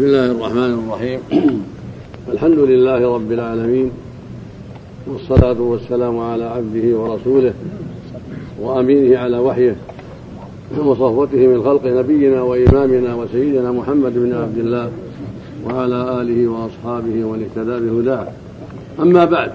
[0.00, 1.20] بسم الله الرحمن الرحيم.
[2.32, 3.90] الحمد لله رب العالمين
[5.06, 7.52] والصلاة والسلام على عبده ورسوله
[8.60, 9.76] وأمينه على وحيه
[10.78, 14.90] وصفوته من خلق نبينا وإمامنا وسيدنا محمد بن عبد الله
[15.66, 18.26] وعلى آله وأصحابه ومن اهتدى بهداه.
[19.00, 19.52] أما بعد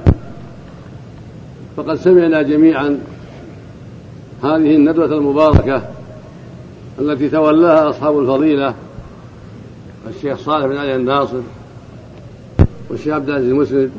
[1.78, 3.00] فقد سمعنا جميعا
[4.44, 5.82] هذه الندوة المباركة
[7.00, 8.85] التي تولاها أصحاب الفضيلة
[10.08, 11.42] الشيخ صالح بن علي الناصر
[12.90, 13.92] والشيخ عبد العزيز المسند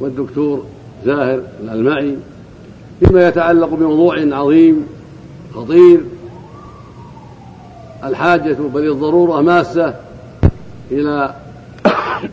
[0.00, 0.64] والدكتور
[1.04, 2.16] زاهر الألمعي
[3.00, 4.86] فيما يتعلق بموضوع عظيم
[5.54, 6.00] خطير
[8.04, 9.94] الحاجة بل الضرورة ماسة
[10.90, 11.34] إلى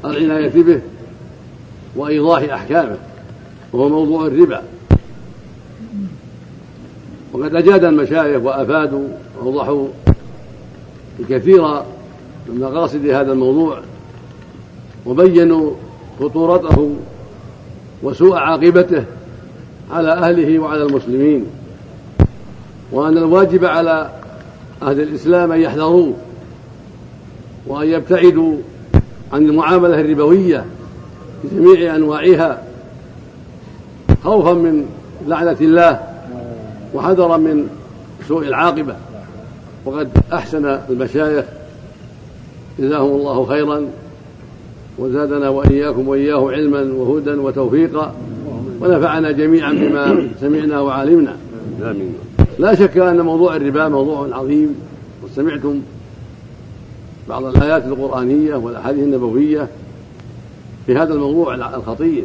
[0.05, 0.81] العناية به
[1.95, 2.97] وإيضاح أحكامه
[3.73, 4.61] وهو موضوع الربا.
[7.33, 9.07] وقد أجاد المشايخ وأفادوا
[9.39, 9.87] وأوضحوا
[11.19, 11.83] الكثير
[12.49, 13.81] من مقاصد هذا الموضوع
[15.05, 15.71] وبينوا
[16.19, 16.95] خطورته
[18.03, 19.03] وسوء عاقبته
[19.91, 21.45] على أهله وعلى المسلمين
[22.91, 24.09] وأن الواجب على
[24.81, 26.13] أهل الإسلام أن يحذروه
[27.67, 28.57] وأن يبتعدوا
[29.33, 30.65] عن المعاملة الربوية
[31.43, 32.63] بجميع أنواعها
[34.23, 34.85] خوفا من
[35.27, 35.99] لعنة الله
[36.93, 37.67] وحذرا من
[38.27, 38.95] سوء العاقبة.
[39.85, 41.45] وقد أحسن المشايخ
[42.79, 43.85] جزاهم الله خيرا
[44.97, 48.15] وزادنا وإياكم وإياه علما وهدى وتوفيقا
[48.81, 51.35] ونفعنا جميعا بما سمعنا وعلمنا.
[51.81, 52.13] آمين.
[52.59, 54.75] لا شك أن موضوع الربا موضوع عظيم
[55.23, 55.81] وسمعتم
[57.29, 59.67] بعض الآيات القرآنية والأحاديث النبوية
[60.85, 62.23] في هذا الموضوع الخطير.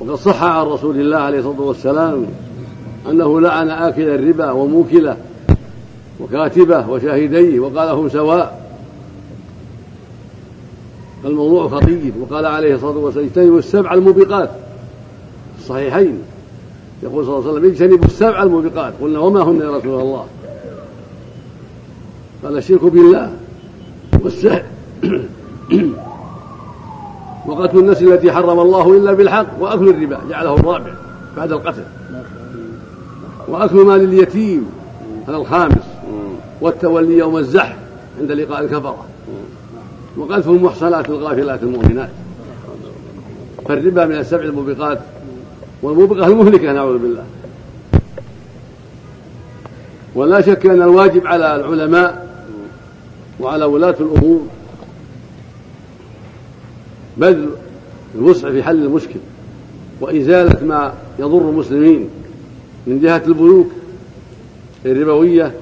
[0.00, 2.26] وقد صح عن رسول الله عليه الصلاة والسلام
[3.10, 5.16] أنه لعن آكل الربا وموكله
[6.20, 8.62] وكاتبه وشاهديه وقال هم سواء.
[11.24, 12.12] الموضوع خطير.
[12.20, 14.50] وقال عليه الصلاة والسلام اجتنبوا السبع الموبقات.
[15.58, 16.18] الصحيحين
[17.02, 18.94] يقول صلى الله عليه وسلم اجتنبوا السبع الموبقات.
[19.02, 20.26] قلنا وما هن يا رسول الله؟
[22.44, 23.32] قال الشرك بالله
[24.20, 24.62] والسحر.
[27.46, 30.20] وقتل النفس التي حرم الله إلا بالحق وأكل الربا.
[30.30, 30.92] جعله الرابع
[31.36, 31.84] بعد القتل.
[33.48, 34.66] وأكل مال اليتيم
[35.28, 35.91] هذا الخامس.
[36.62, 37.76] والتولي يوم الزحف
[38.20, 39.04] عند لقاء الكفرة.
[40.16, 42.10] وقذف المحصنات الغافلات المؤمنات.
[43.68, 44.98] فالربا من السبع الموبقات
[45.82, 47.24] والموبقة المهلكة نعوذ بالله.
[50.14, 52.28] ولا شك أن الواجب على العلماء
[53.40, 54.40] وعلى ولاة الأمور
[57.16, 57.50] بذل
[58.14, 59.20] الوسع في حل المشكل
[60.00, 62.08] وإزالة ما يضر المسلمين
[62.86, 63.70] من جهة البنوك
[64.86, 65.52] الربوية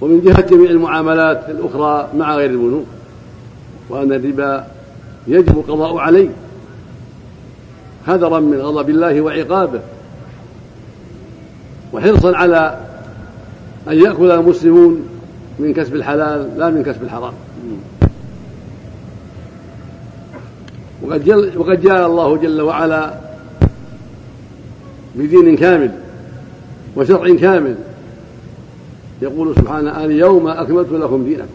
[0.00, 2.86] ومن جهة جميع المعاملات الأخرى مع غير البنوك
[3.88, 4.66] وأن الربا
[5.26, 6.28] يجب القضاء عليه.
[8.06, 9.80] حذرا من غضب الله وعقابه.
[11.92, 12.78] وحرصا على
[13.88, 15.08] أن يأكل المسلمون
[15.58, 17.32] من كسب الحلال لا من كسب الحرام.
[21.02, 23.14] وقد, جل وقد جاء الله جل وعلا
[25.14, 25.90] بدين كامل
[26.96, 27.76] وشرع كامل
[29.22, 31.46] يقول سبحانه اليوم أكملت لكم دينكم.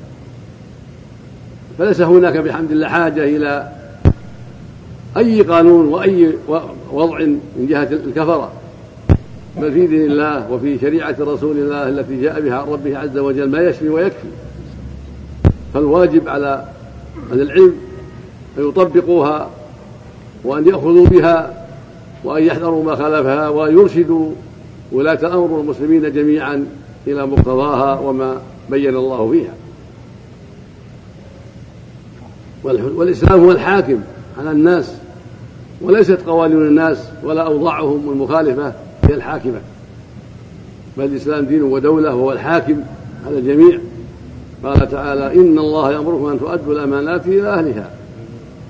[1.77, 3.71] فليس هناك بحمد الله حاجة إلى
[5.17, 6.33] أي قانون وأي
[6.91, 7.19] وضع
[7.57, 8.51] من جهة الكفرة.
[9.61, 13.49] بل في دين الله وفي شريعة رسول الله التي جاء بها عن ربه عز وجل
[13.49, 14.27] ما يشفي ويكفي.
[15.73, 16.65] فالواجب على
[17.31, 17.73] أهل العلم
[18.57, 19.49] أن يطبقوها
[20.43, 21.65] وأن يأخذوا بها
[22.23, 24.31] وأن يحذروا ما خالفها وأن يرشدوا
[24.91, 26.65] ولاة أمر المسلمين جميعا.
[27.07, 29.53] إلى مقتضاها وما بين الله فيها.
[32.95, 33.99] والإسلام هو الحاكم
[34.39, 34.95] على الناس
[35.81, 38.73] وليست قوانين الناس ولا أوضاعهم المخالفة
[39.03, 39.61] هي الحاكمة.
[40.97, 42.75] بل الإسلام دين ودولة وهو الحاكم
[43.27, 43.79] على الجميع.
[44.63, 47.89] قال تعالى إن الله يأمركم أن تؤدوا الأمانات إلى أهلها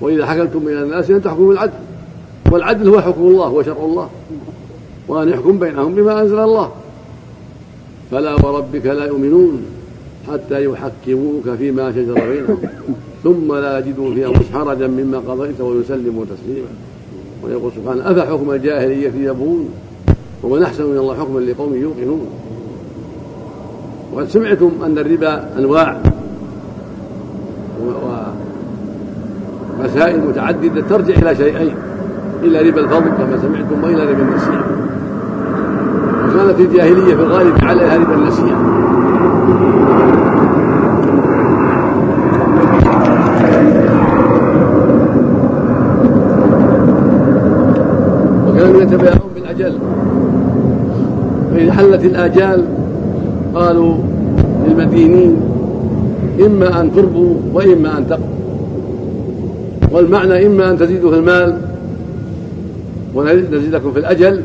[0.00, 1.72] وإذا حكمتم إلى الناس أن تحكموا بالعدل.
[2.50, 4.10] والعدل هو حكم الله وشرع الله
[5.08, 6.72] وأن يحكم بينهم بما أنزل الله.
[8.10, 9.62] فلا وربك لا يؤمنون
[10.32, 12.58] حتى يحكموك فيما شجر بينهم.
[13.24, 16.68] ثم لا يجدوا في أنفسهم حرجا مما قضيت ويسلموا تسليما.
[17.44, 19.68] ويقول سبحانه أفحكم الجاهلية يبغون؟
[20.42, 22.26] ومن أحسن من الله حكما لقوم يوقنون.
[24.12, 26.00] وقد سمعتم أن الربا أنواع
[29.78, 31.74] ومسائل متعددة ترجع إلى شيئين
[32.42, 34.85] إلى ربا الفضل كما سمعتم وإلى ربا النسيئة
[36.36, 38.56] كانت الجاهلية في الغالب على هذه النسيان
[48.48, 49.78] وكانوا يتباهون بالأجل.
[51.54, 52.64] فإذا حلت الآجال
[53.54, 53.94] قالوا
[54.66, 55.36] للمدينين
[56.46, 58.36] إما أن تربوا وإما أن تقوا.
[59.92, 61.58] والمعنى إما أن تزيدوا في المال
[63.14, 64.42] ونزيدكم في الأجل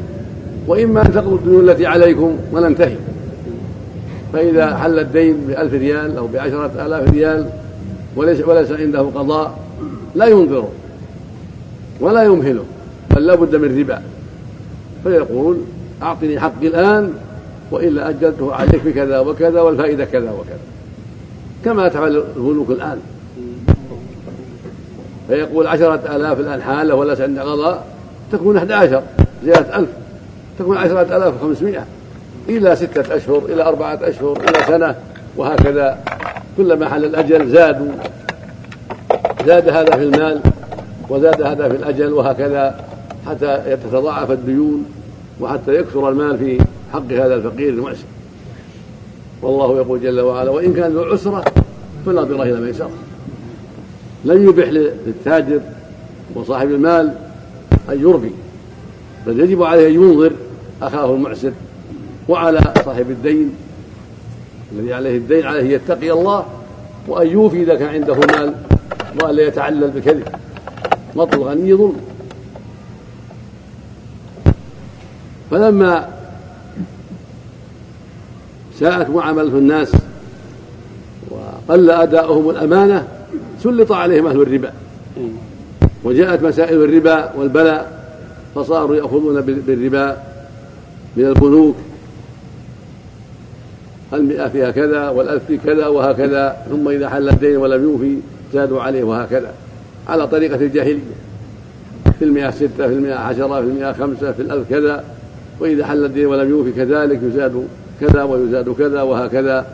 [0.68, 2.96] وإما أن تقضوا الديون التي عليكم وننتهي.
[4.34, 7.46] فإذا حل الدين بألف ريال أو بعشرة آلاف ريال
[8.16, 9.60] وليس, وليس عنده قضاء
[10.16, 10.69] لا ينظره
[12.00, 12.63] ولا يمهله
[13.16, 14.02] بل لا بد من ربا.
[15.04, 15.58] فيقول
[16.02, 17.13] أعطني حقي الآن
[17.72, 20.60] وإلا أجلته عليك بكذا وكذا والفائدة كذا وكذا.
[21.66, 22.98] كما تفعل البنوك الآن.
[25.28, 27.86] فيقول عشرة آلاف الآن حالة وليس عند قضاء
[28.31, 29.02] تكون أحد عشر
[29.46, 29.90] زيادة ألف.
[30.62, 31.86] تكون عشرة آلاف وخمسمائة.
[32.50, 34.96] إلى ستة أشهر إلى أربعة أشهر إلى سنة
[35.38, 35.98] وهكذا.
[36.58, 37.92] كلما حل الأجل زادوا.
[39.46, 40.42] زاد هذا في المال
[41.10, 42.86] وزاد هذا في الأجل وهكذا
[43.28, 44.86] حتى تتضاعف الديون
[45.40, 46.58] وحتى يكثر المال في
[46.94, 48.06] حق هذا الفقير المعسر.
[49.42, 51.44] والله يقول جل وعلا وإن كان ذو عسرة
[52.06, 52.92] فناظرة إلى ميسرة.
[54.25, 55.60] لم يبح للتاجر
[56.36, 57.13] وصاحب المال
[57.90, 58.31] أن يربي
[59.28, 60.31] بل يجب عليه أن ينظر
[60.81, 61.51] أخاه المعسر
[62.30, 63.56] وعلى صاحب الدين
[64.72, 66.45] الذي عليه الدين عليه يتقي الله
[67.07, 68.54] وأن يوفي إذا كان عنده مال
[69.24, 70.28] وألا يتعلل بكذب.
[71.16, 71.95] مطل الغني ظلم
[75.51, 76.10] فلما
[78.80, 79.92] ساءت معاملة الناس
[81.30, 83.07] وقل أداؤهم الأمانة
[83.63, 84.74] سلط عليهم أهل الربا.
[86.04, 88.01] وجاءت مسائل الربا والبلاء
[88.56, 90.31] فصاروا يأخذون بالربا.
[91.18, 91.75] من البنوك.
[94.13, 98.18] المئة فيها كذا والألف كذا وهكذا ثم إذا حل الدين ولم يوفي
[98.54, 99.54] زادوا عليه وهكذا.
[100.08, 101.00] على طريقة الجاهلية.
[102.19, 105.04] في المئة ستة في المئة عشرة في المئة خمسة في الألف كذا.
[105.60, 107.68] وإذا حل الدين ولم يوفي كذلك يزاد
[108.02, 109.68] كذا ويزاد كذا وهكذا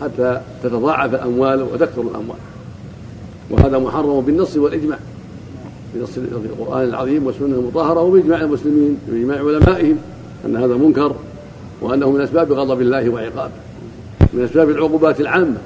[0.00, 2.38] حتى تتضاعف الأموال وتكثر الأموال.
[3.50, 4.98] وهذا محرم بالنص والإجماع.
[5.94, 9.98] بنص القرآن العظيم والسنة المطهرة وبإجماع المسلمين بإجماع علمائهم.
[10.46, 11.14] أن هذا منكر
[11.80, 13.52] وأنه من أسباب غضب الله وعقابه
[14.32, 15.56] من أسباب العقوبات العامة.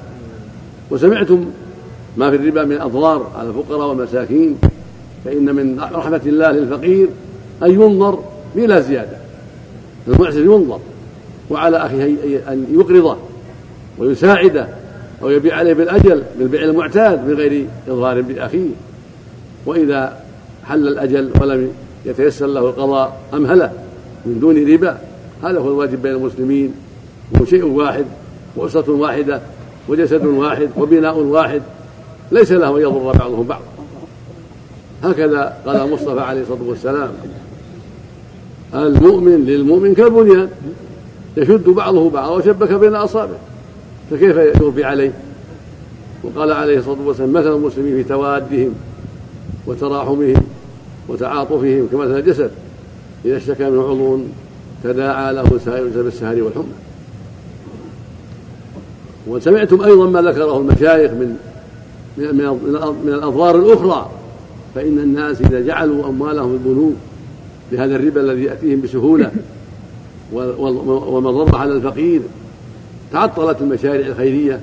[0.91, 1.45] وسمعتم
[2.17, 4.57] ما في الربا من أضرار على الفقراء والمساكين
[5.25, 7.07] فإن من رحمة الله للفقير
[7.63, 8.19] أن ينظر
[8.55, 9.17] بلا زيادة
[10.07, 10.79] المعسر ينظر
[11.49, 13.17] وعلى أخيه أن يقرضه
[13.97, 14.67] ويساعده
[15.21, 18.69] أو يبيع عليه بالأجل بالبيع المعتاد من غير إضرار بأخيه.
[19.65, 20.17] وإذا
[20.63, 21.71] حل الأجل ولم
[22.05, 23.71] يتيسر له القضاء أمهله
[24.25, 24.97] من دون ربا.
[25.43, 26.73] هذا هو الواجب بين المسلمين.
[27.41, 28.05] هو شيء واحد
[28.55, 29.41] وأسرة واحدة
[29.89, 31.61] وجسد واحد وبناء واحد.
[32.31, 33.63] ليس له أن يضر بعضهم بعضا
[35.03, 37.11] هكذا قال المصطفى عليه الصلاة والسلام
[38.73, 40.49] المؤمن للمؤمن كالبنيان.
[41.37, 43.39] يشد بعضه بعضا وشبك بين أصابعه.
[44.11, 45.11] فكيف يربي عليه
[46.23, 48.73] وقال عليه الصلاة والسلام مثل المسلمين في توادهم
[49.67, 50.43] وتراحمهم
[51.07, 52.51] وتعاطفهم كمثل الجسد.
[53.25, 54.19] إذا اشتكى من عضو
[54.83, 56.63] تداعى له سائر السهر والحمى.
[59.27, 61.37] وسمعتم أيضا ما ذكره المشايخ من
[63.03, 64.09] من الأضرار الأخرى
[64.75, 66.93] فإن الناس إذا جعلوا أموالهم البنوك
[67.71, 69.31] بهذا الربا الذي يأتيهم بسهولة
[70.33, 72.21] والمضرة على الفقير
[73.11, 74.59] تعطلت المشاريع الخيرية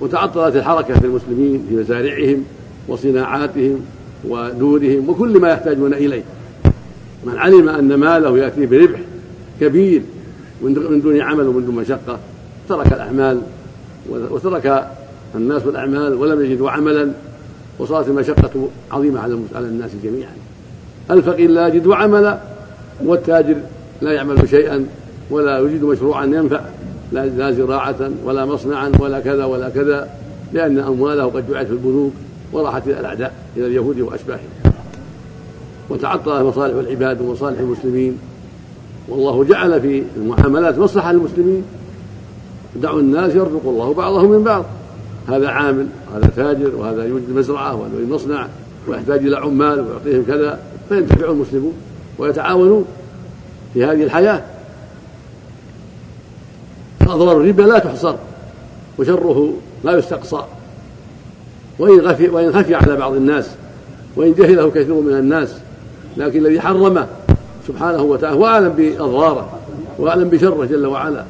[0.00, 2.44] وتعطلت الحركة في المسلمين في مزارعهم
[2.88, 3.80] وصناعاتهم
[4.28, 6.22] ودورهم وكل ما يحتاجون إليه.
[7.24, 9.00] من علم أن ماله يأتيه بربح
[9.60, 10.02] كبير
[10.62, 12.18] من دون عمل ومن دون مشقة
[12.68, 13.40] ترك الأعمال
[14.10, 14.88] وترك
[15.34, 17.10] الناس الأعمال ولم يجدوا عملا
[17.78, 20.32] وصارت المشقة عظيمة على على الناس جميعا.
[21.10, 22.38] الفقير لا يجد عملا
[23.04, 23.56] والتاجر
[24.02, 24.86] لا يعمل شيئا
[25.30, 26.60] ولا يجد مشروعا ينفع
[27.12, 30.08] لا زراعة ولا مصنعا ولا كذا ولا كذا
[30.52, 32.12] لأن أمواله قد جعلت في البنوك
[32.52, 34.73] وراحت إلى الأعداء إلى اليهود وأشباههم.
[35.90, 38.18] وتعطلت مصالح العباد ومصالح المسلمين.
[39.08, 41.64] والله جعل في المعاملات مصلحة للمسلمين.
[42.76, 44.64] دعوا الناس يرزق الله بعضهم من بعض.
[45.28, 48.48] هذا عامل وهذا تاجر وهذا يوجد مزرعة وهذا يوجد مصنع
[48.88, 50.58] ويحتاج إلى عمال ويعطيهم كذا.
[50.88, 51.72] فينتفع المسلمون
[52.18, 52.84] ويتعاونون
[53.74, 54.42] في هذه الحياة.
[57.02, 58.14] أضرار الربا لا تحصر
[58.98, 59.52] وشره
[59.84, 60.44] لا يستقصى.
[61.78, 63.50] وإن خفي وإن خفي على بعض الناس
[64.16, 65.54] وإن جهله كثير من الناس
[66.16, 67.06] لكن الذي حرمه
[67.68, 69.58] سبحانه وتعالى هو أعلم بأضراره
[69.98, 71.24] وأعلم بشره جل وعلا.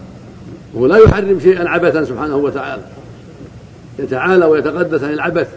[0.74, 2.82] وهو لا يحرم شيئا عبثا سبحانه وتعالى.
[3.98, 5.48] يتعالى ويتقدس عن العبث.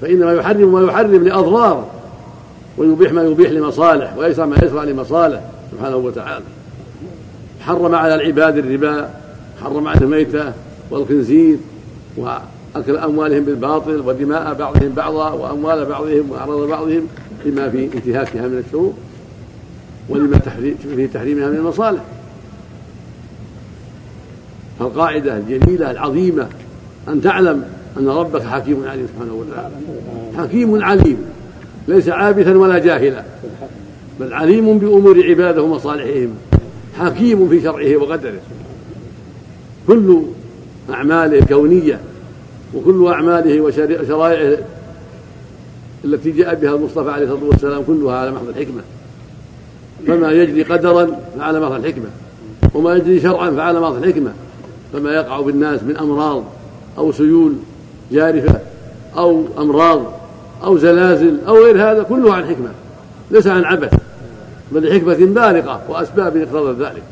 [0.00, 1.86] فإنما يحرم ما يحرم لأضرار
[2.78, 5.40] ويبيح ما يبيح لمصالح ويسرى ما يسرى لمصالح
[5.72, 6.44] سبحانه وتعالى.
[7.60, 9.10] حرم على العباد الربا
[9.62, 10.52] حرم على الميتة
[10.90, 11.56] والخنزير
[12.74, 17.06] وأكل أموالهم بالباطل ودماء بعضهم بعضا وأموال بعضهم وأعراض بعضهم
[17.44, 18.92] لما في انتهاكها من الشرور
[20.08, 20.38] ولما
[20.94, 22.02] في تحريمها من المصالح.
[24.78, 26.48] فالقاعدة الجليلة العظيمة
[27.08, 27.64] أن تعلم
[27.98, 29.74] أن ربك حكيم عليم سبحانه وتعالى.
[30.38, 31.16] حكيم عليم.
[31.88, 33.24] ليس عابثا ولا جاهلا
[34.20, 36.30] بل عليم بأمور عباده ومصالحهم.
[36.98, 38.40] حكيم في شرعه وقدره.
[39.86, 40.22] كل
[40.90, 42.00] أعماله الكونية
[42.74, 44.58] وكل أعماله وشرائعه
[46.04, 48.82] التي جاء بها المصطفى عليه الصلاة والسلام كلها على محض الحكمة.
[50.06, 52.08] فما يجري قدرا فعلى محض الحكمة.
[52.74, 54.32] وما يجري شرعا فعلى محض الحكمة.
[54.92, 56.44] فما يقع بالناس من أمراض
[56.98, 57.52] أو سيول
[58.12, 58.60] جارفة
[59.16, 60.12] أو أمراض
[60.64, 62.70] أو زلازل أو غير هذا كله عن حكمة.
[63.30, 63.94] ليس عن عبث
[64.72, 67.02] بل حكمة بالغة وأسباب اقتضت ذلك.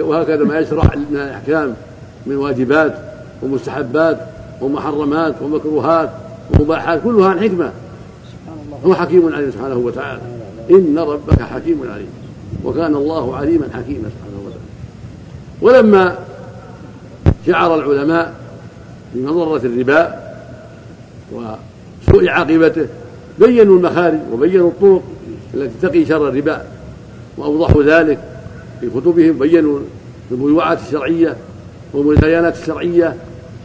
[0.00, 1.74] وهكذا ما يشرع من الأحكام
[2.26, 4.18] من واجبات ومستحبات
[4.60, 6.10] ومحرمات ومكروهات
[6.54, 7.72] ومباحات كلها عن حكمة.
[8.86, 10.20] هو حكيم عليم سبحانه وتعالى.
[10.70, 12.08] إن ربك حكيم عليم.
[12.64, 14.60] وكان الله عليما حكيما سبحانه وتعالى.
[15.62, 16.18] ولما
[17.46, 18.34] شعر العلماء
[19.14, 20.26] بمضرة الربا
[21.32, 22.86] وسوء عاقبته
[23.38, 25.02] بينوا المخارج وبينوا الطرق
[25.54, 26.62] التي تقي شر الربا
[27.36, 28.18] وأوضحوا ذلك
[28.80, 29.80] في كتبهم بينوا
[30.30, 31.36] البيوعات الشرعية
[31.92, 33.16] والمزاينات الشرعية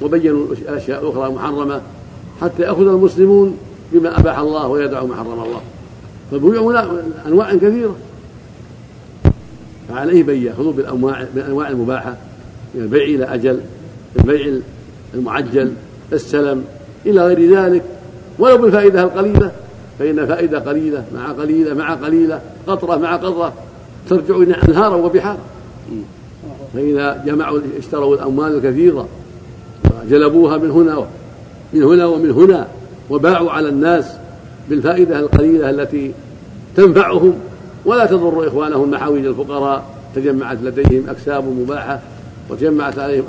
[0.02, 1.82] وبينوا أشياء أخرى محرمة
[2.42, 3.58] حتى يأخذ المسلمون
[3.92, 5.62] بما أباح الله ويدع ما حرم الله.
[6.32, 6.86] فالبيوع
[7.28, 7.96] أنواع كثيرة.
[9.90, 12.18] فعليه بين يأخذوا بالأنواع بالأنواع المباحة
[12.76, 13.60] من البيع إلى أجل
[14.20, 14.60] البيع
[15.14, 15.74] المعجل
[16.14, 16.64] السلم
[17.06, 17.84] إلى غير ذلك.
[18.40, 19.52] ولو بالفائدة القليلة
[20.00, 23.54] فإن فائدة قليلة مع قليلة مع قليلة قطرة مع قطرة
[24.10, 25.40] ترجع إلى أنهارا وبحارا.
[26.74, 29.08] فإذا جمعوا اشتروا الأموال الكثيرة
[30.06, 31.08] وجلبوها من هنا
[31.74, 32.68] من هنا ومن هنا
[33.10, 34.06] وباعوا على الناس
[34.70, 36.12] بالفائدة القليلة التي
[36.76, 37.34] تنفعهم
[37.86, 40.02] ولا تضر إخوانهم محاويج الفقراء.
[40.16, 42.00] تجمعت لديهم أكساب مباحة
[42.50, 43.26] وتجمعت عليهم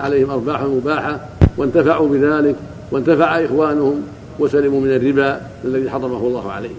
[0.00, 1.20] عليهم أرباح مباحة
[1.56, 2.56] وانتفعوا بذلك
[2.92, 4.02] وانتفع إخوانهم
[4.38, 6.76] وسلموا من الربا الذي حرمه الله عليهم.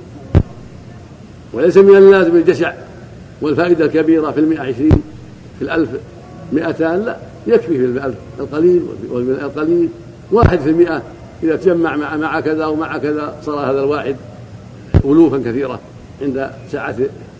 [1.53, 2.73] وليس من اللازم الجشع
[3.41, 5.01] والفائدة الكبيرة في المئة عشرين
[5.59, 5.89] في الألف
[6.53, 7.17] مئتان لا.
[7.47, 8.83] يكفي في الألف القليل
[9.41, 9.89] القليل.
[10.31, 11.03] واحد في المئة
[11.43, 14.15] إذا تجمع مع مع كذا ومع كذا صار هذا الواحد
[15.05, 15.79] ألوفا كثيرة
[16.21, 16.95] عند سعة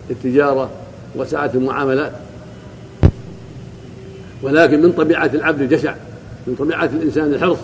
[0.10, 0.70] التجارة
[1.16, 2.12] وسعة المعاملات
[4.44, 5.96] ولكن من طبيعة العبد الجشع
[6.48, 7.58] من طبيعة الإنسان الحرص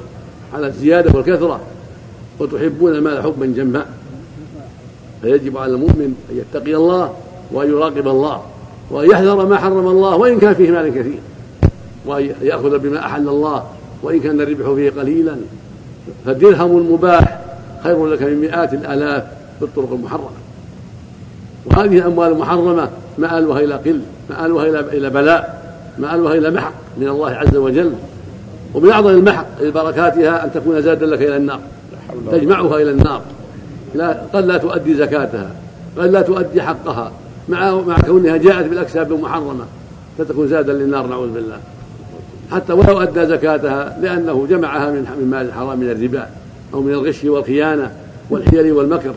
[0.54, 1.60] على الزيادة والكثرة
[2.40, 3.86] وتحبون المال حبا جما
[5.22, 7.14] فيجب على المؤمن أن يتقي الله
[7.52, 8.44] وأن يراقب الله
[8.92, 11.20] وأن يحذر ما حرم الله وإن كان فيه مال كثير.
[12.06, 13.64] وأن يأخذ بما أحل الله
[14.04, 15.36] وإن كان الربح فيه قليلا.
[16.26, 17.40] فالدرهم المباح
[17.84, 19.24] خير لك من مئات الآلاف
[19.62, 20.30] بالطرق المحرمة.
[21.66, 27.56] وهذه الأموال المحرمة مآلها إلى قل مآلها إلى بلاء مآلها إلى محق من الله عز
[27.56, 27.94] وجل.
[28.74, 31.60] ومن أعظم المحق لبركاتها أن تكون زادا لك إلى النار
[32.32, 33.22] تجمعها إلى النار.
[33.96, 35.52] لا قد لا تؤدي زكاتها
[35.98, 37.12] قد لا تؤدي حقها.
[37.50, 39.66] مع مع كونها جاءت بالأكساب المحرمة
[40.18, 41.58] فتكون زادا للنار نعوذ بالله.
[42.52, 46.28] حتى ولو أدى زكاتها لأنه جمعها من من مال الحرام من الربا
[46.74, 47.92] أو من الغش والخيانة
[48.30, 49.14] والحيل والمكر.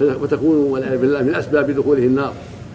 [0.00, 2.32] وتكون والعياذ بالله من أسباب دخوله النار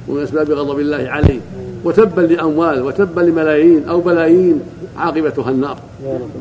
[0.08, 1.40] ومن أسباب غضب الله عليه.
[1.84, 4.62] وتبا لأموال وتبا لملايين أو بلايين
[4.98, 5.78] عاقبتها النار.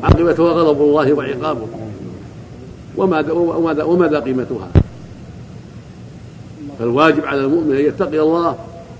[0.03, 1.67] عاقبتها غضب الله وعقابه.
[2.97, 4.67] وما وما وماذا قيمتها.
[6.79, 8.55] فالواجب على المؤمن أن يتقي الله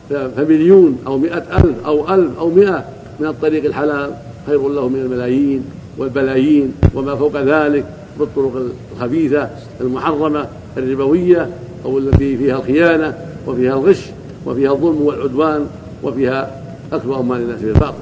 [0.09, 2.85] فمليون أو مئة ألف أو ألف أو مئة
[3.19, 4.11] من الطريق الحلال
[4.47, 5.63] خير له من الملايين
[5.97, 7.85] والبلايين وما فوق ذلك
[8.19, 9.49] بالطرق الخبيثة
[9.81, 11.49] المحرمة الربوية
[11.85, 13.13] أو التي فيها الخيانة
[13.47, 14.05] وفيها الغش
[14.45, 15.65] وفيها الظلم والعدوان
[16.03, 16.61] وفيها
[16.93, 17.93] أكل أموال الناس بالباطل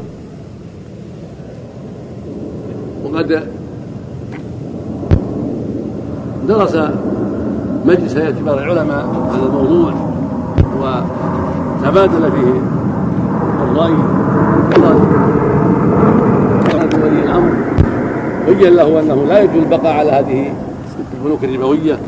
[3.03, 3.43] وقد
[6.47, 6.77] درس
[7.85, 9.93] مجلس هيئة كبار العلماء هذا الموضوع
[10.81, 12.61] وتبادل فيه
[13.63, 13.93] الرأي
[14.73, 14.95] قال
[17.03, 17.51] ولي الأمر
[18.47, 20.53] بين له أنه لا يجوز البقاء على هذه
[21.13, 21.99] البنوك الربوية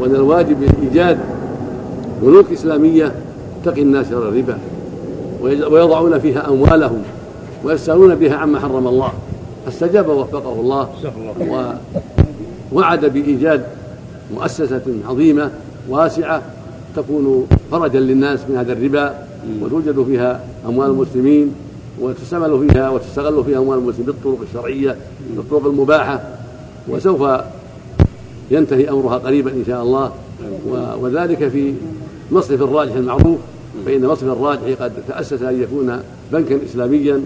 [0.00, 1.18] وأن الواجب إيجاد
[2.22, 3.12] بنوك إسلامية
[3.64, 4.58] تقي الناس شر الربا
[5.42, 7.02] ويضعون فيها أموالهم
[7.64, 9.12] ويسألون بها عما حرم الله.
[9.66, 10.88] فاستجاب ووفقه الله
[12.72, 13.62] ووعد بإيجاد
[14.34, 15.50] مؤسسة عظيمة
[15.88, 16.42] واسعة
[16.96, 19.14] تكون فرجا للناس من هذا الربا
[19.62, 21.54] وتوجد فيها أموال المسلمين
[22.00, 24.96] وتستعمل فيها وتستغل فيها أموال المسلمين بالطرق الشرعية
[25.36, 26.20] بالطرق المباحة
[26.88, 27.40] وسوف
[28.50, 30.12] ينتهي أمرها قريبا إن شاء الله.
[31.00, 31.74] وذلك في
[32.32, 33.38] مصرف الراجح المعروف
[33.86, 37.20] فإن مصرف الراجح قد تأسس أن يكون بنكا إسلاميا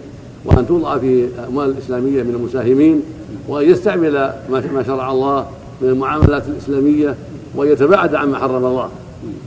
[0.44, 3.02] وأن توضع فيه أموال إسلامية من المساهمين
[3.48, 4.12] وأن يستعمل
[4.50, 5.46] ما شرع الله
[5.80, 7.14] من المعاملات الإسلامية
[7.54, 8.88] وأن يتباعد عما حرم الله.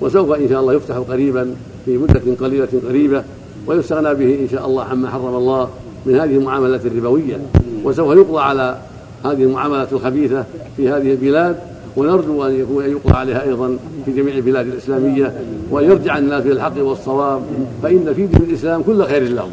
[0.01, 3.23] وسوف إن شاء الله يفتح قريبا في مدة قليلة قريبة.
[3.67, 5.69] ويستغنى به إن شاء الله عما حرم الله
[6.05, 7.37] من هذه المعاملات الربوية.
[7.83, 8.77] وسوف يقضى على
[9.25, 10.45] هذه المعاملات الخبيثة
[10.77, 11.55] في هذه البلاد
[11.97, 15.33] ونرجو أن يكون يقضى عليها أيضا في جميع البلاد الإسلامية
[15.71, 17.41] وأن يرجع الناس إلى الحق والصواب.
[17.83, 19.49] فإن في دين الإسلام كل خير لهم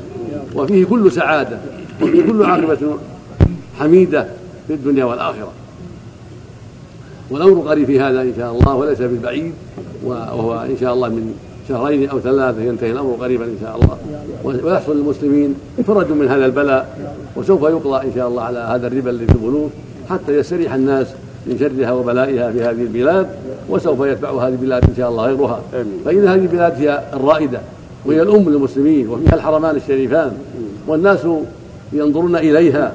[0.54, 1.58] وفيه كل سعادة
[2.02, 2.98] وفيه كل عاقبة
[3.78, 4.28] حميدة
[4.66, 5.52] في الدنيا والآخرة.
[7.30, 9.52] والأمر قريب في هذا إن شاء الله وليس بالبعيد
[10.04, 11.34] وهو إن شاء الله من
[11.68, 13.96] شهرين أو ثلاثة ينتهي الأمر قريبا إن شاء الله.
[14.64, 15.54] ويحصل للمسلمين
[15.86, 16.98] فرج من هذا البلاء
[17.36, 19.70] وسوف يقضى إن شاء الله على هذا الربا الذي في البنوك
[20.10, 21.06] حتى يستريح الناس
[21.46, 23.26] من شرها وبلائها في هذه البلاد
[23.68, 25.60] وسوف يتبع هذه البلاد إن شاء الله غيرها.
[26.04, 27.60] فإن هذه البلاد هي الرائدة
[28.06, 30.32] وهي الأم للمسلمين وفيها الحرمان الشريفان
[30.86, 31.26] والناس
[31.92, 32.92] ينظرون إليها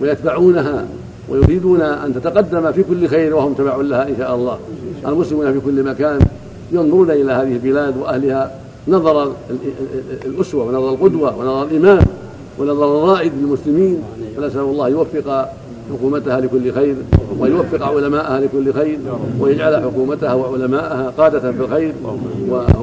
[0.00, 0.84] ويتبعونها
[1.28, 4.58] ويريدون أن تتقدم في كل خير وهم تبع لها إن شاء الله.
[5.06, 6.18] المسلمون في كل مكان
[6.72, 9.32] ينظرون إلى هذه البلاد وأهلها نظر
[10.24, 12.04] الأسوة ونظر القدوة ونظر الامام
[12.58, 14.02] ونظر الرائد للمسلمين.
[14.36, 15.48] فنسال الله يوفق
[15.92, 16.94] حكومتها لكل خير
[17.38, 18.98] ويوفق علماءها لكل خير
[19.40, 21.92] ويجعل حكومتها وعلماءها قادة في الخير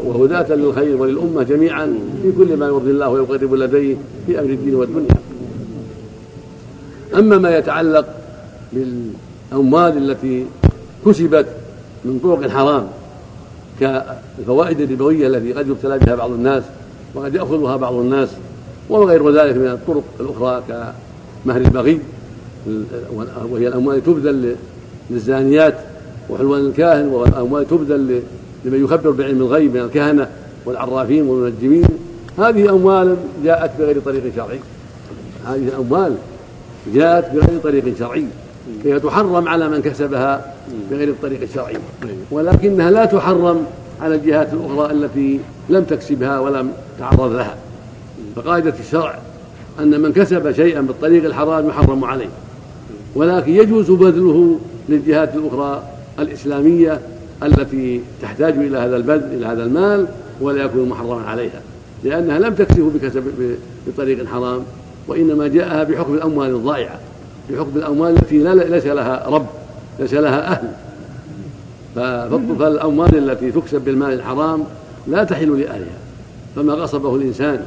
[0.06, 3.96] وهداة للخير وللأمة جميعا في كل ما يرضي الله ويقرب لديه
[4.28, 5.16] في أمر الدين والدنيا.
[7.18, 8.06] أما ما يتعلق
[8.74, 10.46] بالأموال التي
[11.06, 11.46] كسبت
[12.06, 12.88] من طرق حرام
[13.82, 16.64] كالفوائد الربوية التي قد يبتلى بها بعض الناس
[17.16, 18.30] وقد يأخذها بعض الناس
[18.90, 22.00] وغير ذلك من الطرق الأخرى كمهر البغي
[23.52, 24.56] وهي الأموال تبذل
[25.10, 25.76] للزانيات
[26.30, 28.22] وحلوان الكاهن والأموال تبذل
[28.66, 30.28] لمن يخبر بعلم الغيب من الكهنة
[30.66, 31.88] والعرافين والمنجمين.
[32.38, 34.60] هذه أموال جاءت بغير طريق شرعي.
[35.48, 36.16] هذه الأموال
[36.94, 38.26] جاءت بغير طريق شرعي.
[38.84, 40.54] فهي تحرم على من كسبها
[40.92, 41.78] بغير الطريق الشرعي.
[42.32, 43.66] ولكنها لا تحرم
[44.02, 47.56] على الجهات الأخرى التي لم تكسبها ولم تعرض لها.
[48.36, 49.20] فقاعدة الشرع
[49.80, 52.30] أن من كسب شيئا بالطريق الحرام يحرم عليه.
[53.16, 55.84] ولكن يجوز بذله للجهات الأخرى
[56.20, 57.02] الإسلامية
[57.44, 60.08] التي تحتاج إلى هذا البذل إلى هذا المال
[60.42, 61.62] ولا يكون محرما عليها.
[62.04, 63.24] لأنها لم تكسبه بكسب
[63.88, 64.64] بطريق حرام
[65.08, 67.00] وإنما جاءها بحكم الأموال الضائعة.
[67.52, 69.46] بحكم الأموال التي ليس لها رب
[70.00, 70.72] ليس لها أهل.
[72.60, 74.64] فالأموال التي تكسب بالمال الحرام
[75.08, 75.98] لا تحل لأهلها.
[76.56, 77.66] فما غصبه الإنسان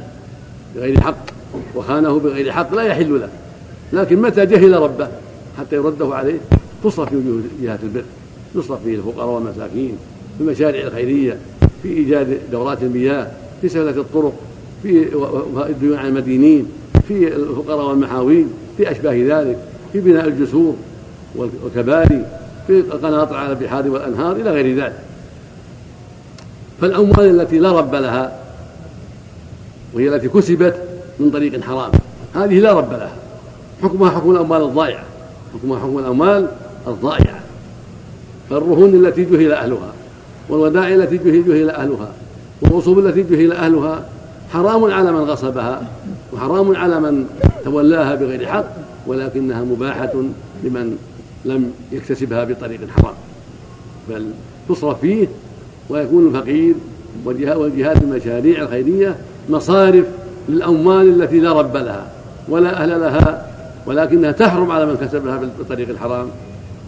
[0.75, 1.25] بغير حق
[1.75, 3.29] وخانه بغير حق لا يحل له.
[3.93, 5.07] لكن متى جهل ربه؟
[5.57, 6.39] حتى يرده عليه.
[6.83, 8.03] تصرف في جهات البر.
[8.55, 9.97] يصرف في الفقراء والمساكين
[10.37, 11.37] في المشاريع الخيرية
[11.83, 13.27] في إيجاد دورات المياه
[13.61, 14.33] في سهلة الطرق
[14.83, 15.07] في
[15.69, 16.67] الديون عن المدينين
[17.07, 19.57] في الفقراء والمحاويل في أشباه ذلك.
[19.95, 20.75] في بناء الجسور
[21.35, 22.25] والكباري
[22.67, 24.99] في القناطر على البحار والأنهار إلى غير ذلك.
[26.81, 28.39] فالأموال التي لا رب لها
[29.93, 30.75] وهي التي كسبت
[31.19, 31.91] من طريق حرام
[32.35, 33.15] هذه لا رب لها.
[33.83, 35.03] حكمها حكم الأموال الضائعة.
[35.53, 36.47] حكمها حكم الأموال
[36.87, 37.39] الضائعة.
[38.49, 39.93] فالرهون التي جهل أهلها
[40.49, 42.11] والودائع التي جهل أهلها
[42.61, 44.05] والرسوم التي جهل أهلها
[44.53, 45.81] حرام على من غصبها
[46.33, 47.25] وحرام على من
[47.65, 48.84] تولاها بغير حق.
[49.07, 50.13] ولكنها مباحة
[50.63, 50.97] لمن
[51.45, 53.13] لم يكتسبها بطريق حرام.
[54.09, 54.31] بل
[54.69, 55.27] تصرف فيه
[55.89, 56.75] ويكون الفقير
[57.25, 59.15] والجهات المشاريع الخيرية
[59.49, 60.05] مصارف
[60.49, 62.07] للأموال التي لا رب لها
[62.49, 63.47] ولا أهل لها
[63.85, 66.27] ولكنها تحرم على من كسبها بالطريق الحرام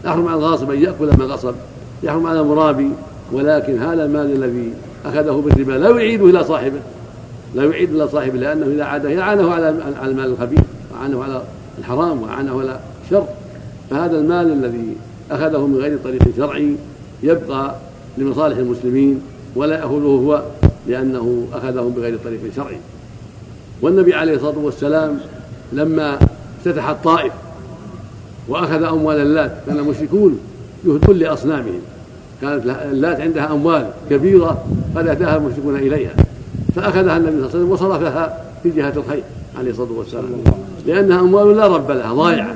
[0.05, 1.55] يحرم على الغاصب أن يأكل ما غصب
[2.03, 2.91] يحرم على المرابي
[3.31, 4.73] ولكن هذا المال الذي
[5.05, 6.79] أخذه بالربا لا يعيده إلى صاحبه
[7.55, 9.69] لا يعيد إلى صاحبه لأنه إذا عاده اعانه على
[10.05, 10.59] المال الخبيث
[10.93, 11.41] واعانه على
[11.79, 13.27] الحرام واعانه على الشر
[13.89, 14.95] فهذا المال الذي
[15.31, 16.75] أخذه من غير طريق شرعي
[17.23, 17.75] يبقى
[18.17, 19.21] لمصالح المسلمين
[19.55, 20.43] ولا يأخذه هو
[20.87, 22.77] لأنه أخذه بغير طريق شرعي.
[23.81, 25.19] والنبي عليه الصلاة والسلام
[25.73, 26.19] لما
[26.59, 27.33] افتتح الطائف
[28.47, 30.39] وأخذ أموال اللات كان المشركون
[30.85, 31.79] يهدون لأصنامهم.
[32.41, 36.13] كانت اللات عندها أموال كبيرة قد أتاها المشركون إليها.
[36.75, 39.23] فأخذها النبي صلى الله عليه وسلم وصرفها في جهة الخير
[39.57, 40.66] عليه الصلاة والسلام.
[40.87, 42.55] لأنها أموال لا رب لها ضائعه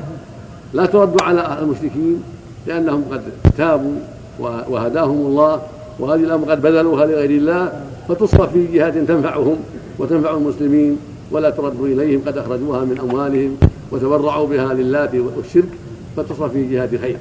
[0.74, 2.24] لا ترد على المشركين
[2.68, 3.22] لأنهم قد
[3.58, 3.96] تابوا
[4.40, 5.62] وهداهم الله
[6.00, 7.72] وهذه الأمر قد بذلوها لغير الله
[8.10, 9.56] فتصرف في جهات تنفعهم
[10.00, 10.98] وتنفع المسلمين
[11.32, 13.58] ولا ترد إليهم قد أخرجوها من أموالهم
[13.92, 15.70] وتبرعوا بها للات والشرك
[16.18, 17.18] فتصرف في جهة خير.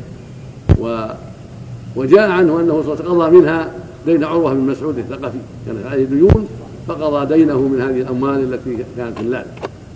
[0.80, 1.06] و
[1.96, 3.70] وجاء عنه أنه صلى قضى منها
[4.06, 6.48] دين عروة بن مسعود الثقفي كانت عليه ديون
[6.88, 9.46] فقضى دينه من هذه الأموال التي كانت في اللات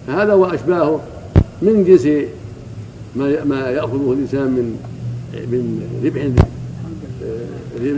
[0.06, 1.00] فهذا وأشباهه
[1.62, 2.06] من جنس
[3.16, 4.76] ما ما يأخذه الإنسان من
[5.34, 6.22] من ربح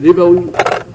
[0.05, 0.43] ربوي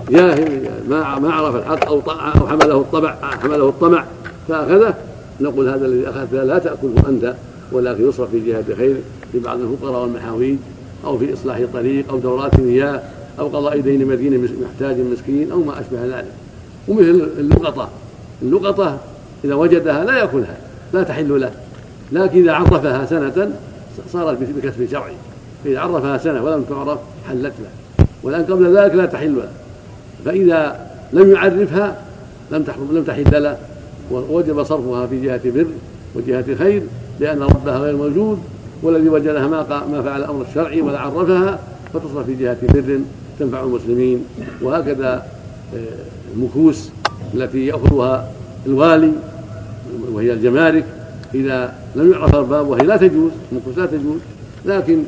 [0.10, 4.06] جاهل ما ما عرف الحق أو أو حمله الطبع حمله الطمع
[4.48, 4.94] فأخذه.
[5.42, 7.36] نقول هذا الذي اخذته لا تأكله أنت
[7.72, 8.96] ولكن يصرف في جهة خير
[9.34, 10.58] لبعض الفقراء والمحاويج
[11.06, 13.02] أو في إصلاح طريق أو دورات مياه
[13.40, 16.32] أو قضاء دين مدين محتاج مسكين أو ما أشبه ذلك.
[16.88, 17.90] ومثل اللقطة
[18.42, 18.98] اللقطة
[19.44, 20.58] إذا وجدها لا يأكلها.
[20.94, 21.52] لا تحل له.
[22.12, 23.52] لكن إذا عرفها سنة
[24.14, 25.14] صارت بكسب شرعي.
[25.64, 27.00] فإذا عرفها سنة ولم تعرف
[27.30, 28.06] حلت له.
[28.24, 29.50] والآن قبل ذلك لا تحل له.
[30.26, 31.98] فإذا لم يعرفها
[32.52, 33.58] لم تحرم لم تحل له.
[34.12, 35.68] ووجب صرفها في جهة بر
[36.16, 36.84] وجهة خير
[37.20, 38.40] لأن ربها غير موجود
[38.84, 41.60] والذي وجدها ما ما فعل الأمر الشرعي ولا عرفها
[41.94, 43.00] فتصرف في جهة بر
[43.40, 44.26] تنفع المسلمين.
[44.62, 45.26] وهكذا
[45.76, 45.78] آه،
[46.36, 46.90] المكوس
[47.34, 48.32] التي يأخذها
[48.66, 49.12] الوالي
[50.14, 50.86] وهي الجمارك
[51.34, 54.20] إذا لم يعرف أرباب وهي لا تجوز المكوس لا تجوز
[54.66, 55.04] لكن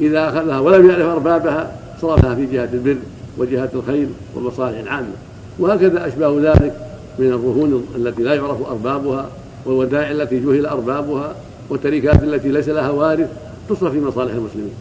[0.00, 1.72] إذا أخذها ولم يعرف أربابها
[2.02, 2.96] صرفها في جهة البر
[3.38, 5.12] وجهات الخير والمصالح العامة.
[5.58, 6.74] وهكذا أشباه ذلك
[7.18, 9.28] من الرهون التي لا يعرف أربابها
[9.66, 11.34] والودائع التي جهل أربابها
[11.70, 13.28] والتركات التي ليس لها وارث
[13.68, 14.74] تصرف في مصالح المسلمين.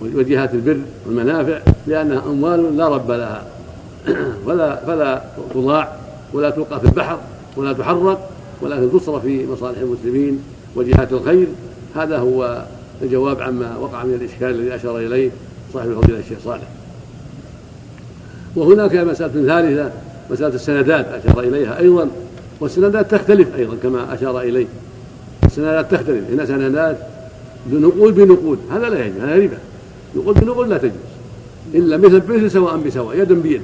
[0.00, 3.42] وجهات البر والمنافع لأنها أموال لا رب لها.
[4.46, 5.22] فلا فلا
[5.54, 5.92] تضاع
[6.32, 7.18] ولا تلقى في البحر
[7.56, 8.30] ولا تحرق
[8.62, 10.42] ولكن تصرف في مصالح المسلمين
[10.76, 11.46] وجهات الخير.
[11.96, 12.64] هذا هو
[13.02, 15.30] الجواب عما وقع من الإشكال الذي أشار إليه
[15.74, 16.68] صاحب الفضيلة الشيخ صالح.
[18.56, 19.92] وهناك مسألة ثالثة
[20.30, 22.08] مسألة السندات أشار إليها أيضا
[22.60, 24.66] والسندات تختلف أيضا كما أشار إليه.
[25.44, 26.98] السندات تختلف هنا سندات
[27.66, 29.58] بنقود بنقود هذا لا يجوز هذا ربا.
[30.16, 30.92] نقود بنقود لا تجوز.
[31.74, 33.62] إلا مثل بمثل سواء بسواء يدا بيد.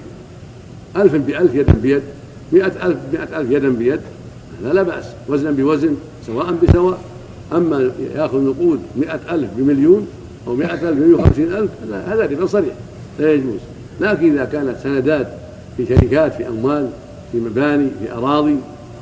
[0.97, 2.03] ألف بألف يدا بيد.
[2.53, 4.01] مئة ألف مئة ألف يدا بيد.
[4.65, 5.95] هذا لا بأس وزنا بوزن
[6.27, 6.99] سواء بسواء.
[7.53, 10.07] أما يأخذ نقود مئة ألف بمليون
[10.47, 11.71] أو مئة ألف بمئة وخمسين ألف
[12.07, 12.75] هذا ربا صريح
[13.19, 13.61] لا يجوز.
[14.01, 15.29] لكن إذا كانت سندات
[15.77, 16.89] في شركات في أموال
[17.33, 18.57] في مباني في أراضي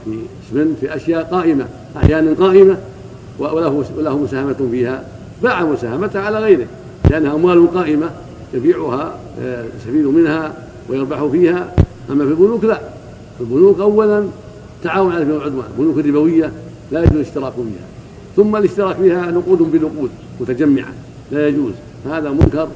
[0.05, 0.19] في
[0.49, 1.67] اسمنت في أشياء قائمة
[1.97, 2.77] أحيانا قائمة
[3.39, 5.05] وله وله مساهمة فيها
[5.43, 6.67] باع مساهمته على غيره
[7.11, 8.11] لأنها أموال قائمة
[8.55, 10.53] يبيعها آه، يستفيد منها
[10.89, 11.75] ويربح فيها.
[12.11, 12.81] أما في البنوك لا
[13.41, 14.25] البنوك أولا
[14.83, 16.53] تعاون على العدوان البنوك الربوية
[16.93, 17.87] لا يجوز الاشتراك فيها
[18.37, 20.11] ثم الاشتراك فيها نقود بنقود
[20.41, 20.93] متجمعة
[21.33, 21.73] لا يجوز.
[22.07, 22.69] هذا منكر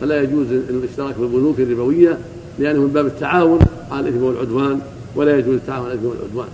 [0.00, 2.18] فلا يجوز الاشتراك في البنوك الربوية
[2.58, 3.58] لأنه من باب التعاون
[3.90, 4.80] على الإثم والعدوان
[5.16, 6.48] ولا يجوز التعاون على الإثم والعدوان.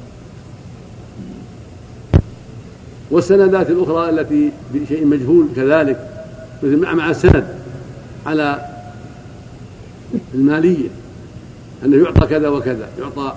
[3.10, 6.10] والسندات الأخرى التي بشيء مجهول كذلك
[6.62, 7.46] مثل مع السند
[8.26, 8.66] على
[10.34, 10.88] المالية
[11.84, 13.34] أنه يعطى كذا وكذا يعطى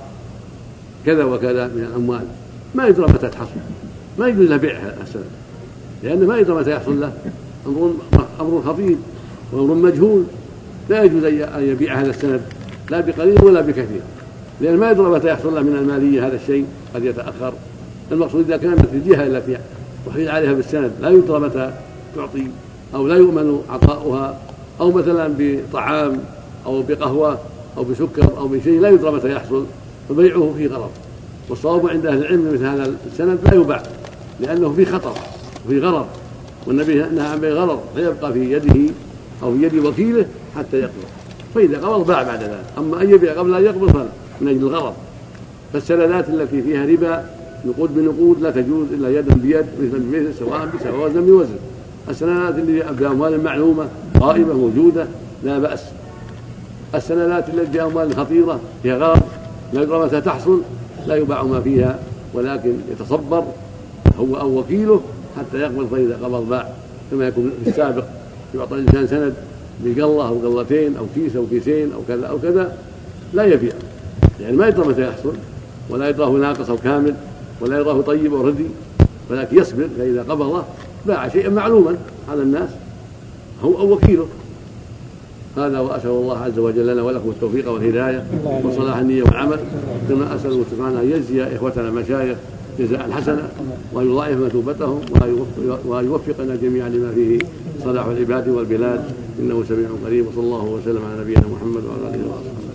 [1.08, 2.28] كذا وكذا من الأموال.
[2.76, 3.50] ما يدرى متى تحصل.
[4.20, 5.24] ما يجوز له بيع السند
[6.04, 7.14] لأنه ما يدرى متى يحصل له.
[7.68, 7.94] أمر
[8.42, 8.96] أمر خطير
[9.54, 10.24] وامر مجهول.
[10.90, 12.42] لا يجوز أن يبيع هذا السند
[12.90, 14.02] لا بقليل ولا بكثير.
[14.62, 16.66] لأن ما يدرى متى يحصل له من المالية هذا الشيء.
[16.96, 17.54] قد يتأخر.
[18.12, 19.58] المقصود إذا كانت الجهه التي
[20.08, 20.92] وحيد عليها بالسند.
[21.02, 21.72] لا يدرى متى
[22.16, 22.48] تعطي
[22.96, 24.40] أو لا يؤمن عطاؤها.
[24.82, 26.20] أو مثلا بطعام
[26.66, 27.38] أو بقهوة
[27.78, 28.80] أو بسكر أو بشيء.
[28.80, 29.66] لا يدرى متى يحصل.
[30.10, 30.90] فبيعه فيه غرض.
[31.50, 33.84] والصواب عند أهل العلم مثل هذا السند لا يباع
[34.40, 35.14] لأنه في خطر
[35.66, 36.06] وفي غرض
[36.68, 38.94] والنبي نهى عن بيع غرض فيبقى في يده
[39.44, 41.06] أو في يد وكيله حتى يقبض.
[41.56, 42.64] فإذا قبض باع بعد ذلك.
[42.78, 44.06] أما أن يبيع قبل أن يقبض فلا
[44.42, 44.94] من أجل الغرض.
[45.74, 47.26] فالسندات التي فيها ربا
[47.66, 51.56] نقود بنقود لا تجوز إلا يدا بيد مثلا بمثل سواء بسواء وزنا بوزن.
[52.10, 53.88] السندات اللي بأموال معلومة
[54.20, 55.08] قائمة موجودة
[55.44, 55.84] لا بأس.
[56.96, 59.22] السندات التي بأموال خطيرة فيها غرض.
[59.74, 60.62] متى تحصل
[61.08, 62.00] لا يباع ما فيها
[62.34, 63.44] ولكن يتصبر
[64.20, 65.02] هو أو وكيله
[65.38, 66.70] حتى يقبض فإذا قبض باع
[67.12, 68.04] كما يكون في السابق.
[68.56, 69.34] يعطى الإنسان سند
[69.84, 72.78] بقلة أو قلتين أو كيس أو كيسين أو كذا أو كذا
[73.34, 73.74] لا يبيع.
[74.42, 75.34] يعني ما يدرى متى يحصل
[75.90, 77.16] ولا يدراه ناقص أو كامل
[77.62, 78.66] ولا يدراه طيب أو ردي
[79.30, 80.64] ولكن يصبر فإذا قبضه
[81.06, 81.98] باع شيئا معلوما
[82.32, 82.70] على الناس
[83.64, 84.28] هو أو وكيله.
[85.58, 88.26] هذا وأسأل الله عز وجل لنا ولكم التوفيق والهداية
[88.64, 89.60] وصلاح النيه والعمل.
[90.10, 92.38] كما أسأل سبحانه أن يجزي إخوتنا المشايخ
[92.80, 93.50] جزاء حسنا
[93.94, 95.02] وأن يضاعف مثوبتهم
[95.86, 97.40] وأن يوفقنا جميعا لما فيه
[97.84, 99.04] صلاح العباد والبلاد.
[99.40, 100.28] إنه سميع قريب.
[100.28, 102.67] وصلى الله وسلم على نبينا محمد وعلى آله